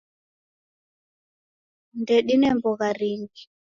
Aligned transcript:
Ndedine 2.01 2.47
mbogha 2.55 2.89
ringi. 2.99 3.43